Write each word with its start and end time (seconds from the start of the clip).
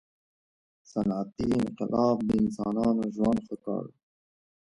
•صنعتي 0.91 1.47
انقلاب 1.61 2.17
د 2.27 2.29
انسانانو 2.43 3.03
ژوند 3.15 3.39
ښه 3.45 3.55
کړ. 3.63 3.83